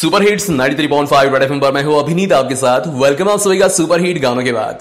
Super 0.00 0.22
hits 0.22 0.50
93.5 0.50 1.42
F 1.42 1.52
M 1.52 1.60
पर 1.60 1.72
मैं 1.72 1.82
हूँ 1.84 1.98
अभिनीत 1.98 2.32
आपके 2.32 2.56
साथ। 2.56 2.80
वेलकम 2.86 3.28
आप 3.28 3.38
सभी 3.38 3.58
का 3.58 3.68
सुपर 3.68 4.00
हिट 4.00 4.20
गानों 4.22 4.42
के 4.42 4.52
बाद। 4.52 4.78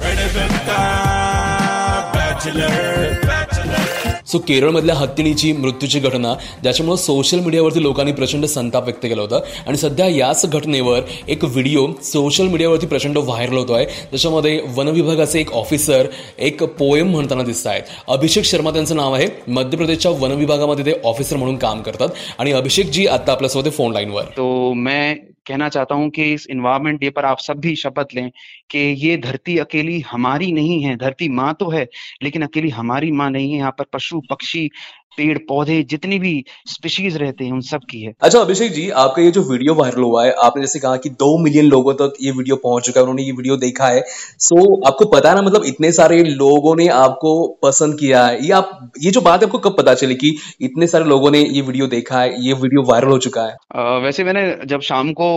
सो 4.32 4.38
केरळमधल्या 4.38 4.96
हत्तीणीची 4.96 5.52
मृत्यूची 5.54 6.00
घटना 6.00 6.34
ज्याच्यामुळे 6.64 6.98
सोशल 6.98 7.40
मीडियावरती 7.40 7.82
लोकांनी 7.84 8.12
प्रचंड 8.12 8.46
संताप 8.46 8.84
व्यक्त 8.84 9.04
केला 9.04 9.22
होता. 9.22 9.40
आणि 9.68 9.78
सध्या 9.78 10.08
याच 10.08 10.46
घटनेवर 10.46 11.02
एक 11.28 11.44
व्हिडिओ 11.44 11.86
सोशल 12.04 12.48
मीडियावरती 12.48 12.88
प्रचंड 12.88 13.18
व्हायरल 13.18 13.58
होतो 13.58 13.74
आहे 13.74 13.86
त्याच्यामध्ये 13.86 14.60
वनविभागाचे 14.76 15.40
एक 15.40 15.52
ऑफिसर 15.54 16.08
एक 16.40 16.64
पोएम 16.80 17.12
म्हणताना 17.12 17.44
दिसत 17.44 17.68
आहेत 17.68 17.84
अभिषेक 18.08 18.46
शर्मा 18.46 18.72
त्यांचं 18.72 18.96
नाव 18.96 19.14
आहे. 19.14 19.28
मध्य 19.48 19.78
प्रदेशच्या 19.78 20.12
वनविभागामध्ये 20.20 20.86
ते 20.86 21.00
ऑफिसर 21.06 21.36
म्हणून 21.36 21.58
काम 21.58 21.82
करतात. 21.82 22.10
आणि 22.40 22.52
अभिषेक 22.52 22.90
जी 22.90 23.08
आता 23.08 23.32
आपल्यासोबत 23.32 23.72
फोन 23.72 23.92
लाईनवर 23.94 24.24
तो 24.38 24.74
मैं 24.74 25.16
कहना 25.48 25.70
चाहता 25.70 25.96
हूँ 25.96 26.10
कि 26.10 26.24
इस 26.34 26.48
इन्वायरमेंट 26.50 27.00
डे 27.00 27.10
पर 27.10 27.26
आप 27.26 27.40
सब 27.40 27.60
भी 27.60 27.76
शपथ 27.76 28.08
लें 28.16 28.30
कि 28.72 28.80
ये 28.80 29.18
धरती 29.18 29.58
अकेली 29.58 30.00
हमारी 30.02 30.52
नहीं 30.52 30.82
है, 30.84 30.96
धरती 30.98 31.30
माँ 31.30 31.54
तो 31.54 31.70
है, 31.70 31.88
लेकिन 32.24 32.42
अकेली 32.42 32.70
हमारी 32.70 33.12
माँ 33.12 33.30
नहीं 33.32 33.52
है। 33.52 33.58
यहाँ 33.58 33.72
पर 33.72 33.86
पशु, 33.94 34.22
पक्षी 34.30 34.70
पेड़ 35.18 35.38
पौधे 35.48 35.82
जितनी 35.84 36.20
भी 36.20 36.34
स्पीशीज 36.68 37.18
रहते 37.18 37.46
हैं 37.46 37.52
उन 37.52 37.62
सब 37.64 37.82
की 37.90 38.02
है। 38.02 38.14
अच्छा 38.22 38.40
अभिषेक 38.40 38.72
जी 38.72 38.90
आपका 38.98 39.22
ये 39.22 39.32
जो 39.32 39.42
वीडियो 39.44 39.74
वायरल 39.76 40.04
हुआ 40.04 40.26
है 40.26 40.32
आपने 40.44 40.62
जैसे 40.64 40.80
कहा 40.80 40.96
कि 40.98 41.10
दो 41.12 41.38
मिलियन 41.38 41.66
लोगों 41.68 41.94
तक 41.96 42.14
ये 42.22 42.32
वीडियो 42.32 42.56
पहुँच 42.56 42.86
चुका 42.86 43.00
है 43.00 43.04
उन्होंने 43.04 43.24
ये 43.24 43.32
वीडियो 43.32 43.58
देखा 43.58 43.88
है। 43.88 44.04
सो 44.40 44.58
आपको 44.88 45.06
पता 45.08 45.30
है 45.30 45.36
ना 45.36 45.42
मतलब 45.42 45.64
इतने 45.66 45.92
सारे 45.92 46.22
लोगों 46.24 46.76
ने 46.76 46.88
आपको 46.90 47.32
पसंद 47.64 47.98
किया 48.00 48.26
है। 48.26 48.46
ये 48.46 48.52
आप 48.54 48.92
ये 49.02 49.12
जो 49.12 49.22
बात 49.22 49.42
है 49.42 49.48
आपको 49.48 49.60
कब 49.60 49.78
पता 49.78 49.94
चली 49.96 50.16
कि 50.16 50.36
इतने 50.62 50.88
सारे 50.88 51.06
लोगों 51.06 51.32
ने 51.32 51.40
ये 51.40 51.62
वीडियो 51.62 51.88
देखा 51.88 52.22
है 52.22 52.46
ये 52.46 52.54
वीडियो 52.56 52.84
वायरल 52.84 53.10
हो 53.10 53.18
चुका 53.20 53.42
है? 53.42 53.56
आ, 53.76 53.98
वैसे 53.98 54.24
मैंने 54.24 54.66
जब 54.66 54.82
शाम 54.82 55.12
को 55.14 55.30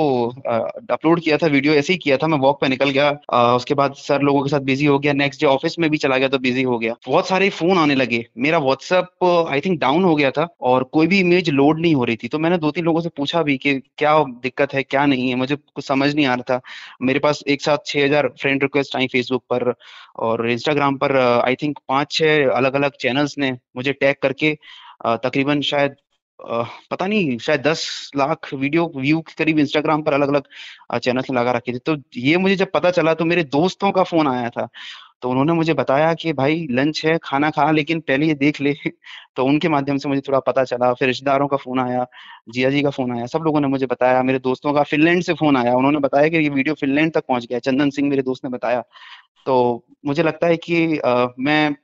अपलोड 0.91 1.21
किया 1.21 1.37
था 1.37 1.47
वीडियो 1.49 1.75
ऐसे 1.75 1.93
ही 1.93 1.99
किया 1.99 2.17
था 2.17 2.27
मैं 2.27 2.39
वॉक 2.39 2.61
पे 2.61 2.69
निकल 2.69 2.91
गया। 2.91 3.09
आ, 3.33 3.55
उसके 3.57 3.75
बाद 3.75 3.95
सर 3.99 4.23
लोगों 4.23 4.43
के 4.43 4.51
साथ 4.51 4.61
बिज़ी 4.63 4.87
हो 4.87 4.99
गया 4.99 5.13
नेक्स्ट 5.15 5.41
डे 5.41 5.47
ऑफ़िस 5.49 5.79
में 5.79 5.89
भी 5.91 5.99
चला 5.99 6.19
गया 6.19 6.29
तो 6.29 6.39
बिज़ी 6.41 6.63
हो 6.63 6.79
गया। 6.79 6.95
बहुत 7.07 7.29
सारे 7.29 7.49
फ़ोन 7.53 7.79
आने 7.79 7.95
लगे। 7.95 8.25
मेरा 8.39 8.59
व्हाट्सएप 8.61 9.25
आई 9.51 9.60
थिंक 9.61 9.79
डाउन 9.81 10.05
हो 10.05 10.15
गया 10.15 10.31
था 10.31 10.47
और 10.63 10.85
कोई 10.93 11.07
भी 11.07 11.19
इमेज 11.21 11.49
लोड 11.51 11.81
नहीं 11.81 11.95
हो 11.95 12.05
रही 12.05 12.17
थी। 12.17 12.29
तो 12.29 12.39
मैंने 12.39 12.59
दो 12.59 12.71
तीन 12.71 12.85
लोगों 12.85 13.01
से 13.01 13.09
पूछा 13.17 13.43
भी 13.43 13.57
कि 13.59 13.75
क्या 13.99 14.17
दिक्कत 14.43 14.75
है, 14.75 14.83
क्या 14.83 15.05
नहीं 15.07 15.29
है, 15.29 15.35
मुझे 15.37 15.57
कुछ 15.57 15.85
समझ 15.85 16.15
नहीं 16.15 16.27
आ 16.27 16.35
रहा 16.35 16.55
था। 16.55 16.61
मेरे 17.03 17.19
पास 17.19 17.43
एक 17.49 17.63
साथ 17.63 17.87
छह 17.87 18.05
हज़ार 18.05 18.29
फ्रेंड 18.41 18.63
रिक्वेस्ट 18.63 18.97
आई 18.97 19.07
फेसबुक 19.07 19.45
पर 19.51 19.73
और 20.19 20.49
इंस्टाग्राम 20.51 20.97
पर 20.97 21.17
आई 21.17 21.55
थिंक 21.63 21.79
पाँच 21.89 22.13
छह 22.13 22.51
अलग 22.51 22.75
अलग 22.75 22.97
चैनल्स 23.01 23.39
ने 23.39 23.53
मुझे 23.77 23.93
टैग 23.93 24.17
करके 24.23 24.57
तकरीबन 25.07 25.61
शायद 25.63 25.97
पता 26.91 27.07
नहीं 27.07 27.37
शायद 27.39 27.61
दस 27.63 28.11
लाख 28.17 28.49
वीडियो 28.55 28.87
व्यू 28.97 29.21
के 29.21 29.35
करीब 29.39 29.59
इंस्टाग्राम 29.59 30.03
पर 30.03 30.13
अलग 30.13 30.29
अलग 30.29 30.99
चैनल 30.99 31.35
लगा 31.39 31.53
रखे 31.53 31.73
थे। 31.73 31.79
तो 31.79 31.97
ये 32.17 32.37
मुझे 32.37 32.57
जब 32.57 32.71
पता 32.75 32.91
चला 32.91 33.15
तो 33.15 33.25
मेरे 33.25 33.45
दोस्तों 33.45 33.91
का 33.93 34.03
फ़ोन 34.03 34.29
आया 34.29 34.49
था। 34.51 34.69
तो 35.23 35.31
उन्होंने 35.31 35.53
मुझे 35.53 35.75
बताया 35.75 36.13
कि 36.15 36.33
भाई 36.33 36.67
लंच 36.71 37.05
है 37.07 37.19
खाना 37.25 37.51
खा 37.51 37.71
लेकिन 37.71 38.01
पहले 38.01 38.27
ये 38.27 38.35
देख 38.35 38.61
ले। 38.61 38.75
तो 39.37 39.45
उनके 39.45 39.69
माध्यम 39.69 39.99
से 39.99 40.09
मुझे 40.09 40.21
थोड़ा 40.29 40.41
पता 40.41 40.65
चला 40.65 40.93
फिर 40.95 41.09
रिश्तेदारों 41.09 41.49
का 41.49 41.57
फ़ोन 41.57 41.81
आया 41.81 42.07
जिया 42.51 42.71
जी 42.71 42.83
का 42.83 42.91
फ़ोन 42.91 43.13
आया 43.17 43.27
सब 43.27 43.43
लोगों 43.45 43.61
ने 43.61 43.69
मुझे 43.69 43.87
बताया 43.87 44.23
मेरे 44.23 44.39
दोस्तों 44.39 44.73
का 44.75 44.83
फिनलैंड 44.83 45.23
से 45.23 45.35
फ़ोन 45.35 45.57
आया। 45.57 45.75
उन्होंने 45.77 45.99
बताया 45.99 46.29
कि 46.29 46.37
ये 46.37 46.49
वीडियो 46.49 46.75
फिनलैंड 46.75 47.13
तक 47.15 47.25
पहुँच 47.29 47.47
गया 47.47 47.59
चंदन 47.59 47.91
सिंह 47.91 48.09
मेरे 48.11 48.23
दोस्त 48.23 48.45
ने 48.45 48.51
बताया। 48.51 48.83
तो 49.47 49.85
मुझे 50.07 50.23
लगता 50.23 50.47
है 50.47 50.57
कि 50.57 50.99
आ, 50.99 51.27
मैं 51.39 51.75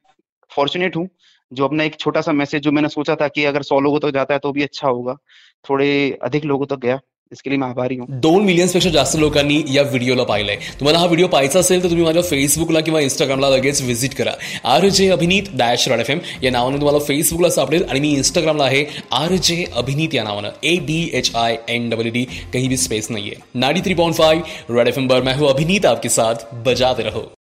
फॉर्चुनेट 0.53 0.97
हूँ। 0.97 1.09
जो 1.53 1.65
अपना 1.65 1.85
एक 1.85 1.99
छोटा 2.01 2.21
सा 2.21 2.33
मैसेज 2.35 2.63
जो 2.63 2.73
मैंने 2.73 2.89
सोचा 2.91 3.15
था 3.17 3.29
कि 3.29 3.45
अगर 3.47 3.63
सौ 3.65 3.81
लोगों 3.81 3.99
तक 3.99 4.07
तो 4.07 4.11
जाता 4.13 4.35
है 4.35 4.41
तो 4.41 4.53
भी 4.53 4.63
अच्छा 4.63 4.89
होगा। 4.89 5.17
थोड़े 5.65 6.19
अधिक 6.23 6.45
लोगों 6.45 6.67
तक 6.67 6.71
तो 6.71 6.77
गया, 6.79 6.99
इसके 7.33 7.51
लिए 7.51 7.59
मैं 7.59 7.69
आभारी 7.69 7.97
हूँ। 7.97 8.07
दोन 8.21 8.45
मिलियन्सपेक्षा 8.45 8.91
जास्त 8.91 9.17
लोकांनी 9.19 9.63
या 9.69 9.83
व्हिडिओला 9.85 10.25
पाहिलंय 10.25 10.57
तुम्हाला 10.79 10.99
हा 10.99 11.07
व्हिडिओ 11.07 11.29
पाहायचा 11.29 11.59
असेल 11.59 11.83
तर 11.83 11.89
तुम्ही 11.89 12.05
माझ्या 12.05 12.23
फेसबुकला 12.23 12.81
किंवा 12.81 13.01
इंस्टाग्रामला 13.01 13.49
लगेच 13.51 13.81
व्हिजिट 13.83 14.15
करा। 14.15 14.33
आर 14.67 14.89
जे 14.89 15.09
अभिनीत 15.11 15.51
डॅश 15.55 15.89
रॉड 15.89 16.01
एफ़ 16.01 16.11
एम 16.13 16.19
या 16.43 16.51
नावानं 16.51 16.79
तुम्हाला 16.79 16.99
फेसबुकला 17.05 17.51
सापडेल 17.51 17.85
आणि 17.85 18.01
मी 18.01 18.11
इंस्टाग्रामला 18.13 18.65
आहे 18.65 18.85
आर 19.13 19.35
जे 19.39 19.65
अभिनीत 19.75 20.15
या 20.15 20.25
नावानं. 20.25 20.51
A 20.65 20.77
D 20.87 21.03
H 21.15 21.31
I 21.37 21.57
N 21.69 21.89
W 21.91 22.13
D 22.13 22.25
कहीं 22.53 22.69
भी 22.69 22.77
स्पेस 22.79 23.11
नहीं 23.11 23.25
है 23.25 23.37
नाडी 23.57 23.81
three 23.81 23.95
point 23.95 24.15
five 24.17 24.43
red 24.71 24.89
F 24.89 24.99
M 24.99 25.09
बर 25.09 25.23
मैं 25.23 25.35
हूँ 25.35 25.49
अभिनीत, 25.49 25.87
आपके 25.87 26.09
साथ 26.11 26.55
बजाते 26.65 27.03
रहो। 27.03 27.31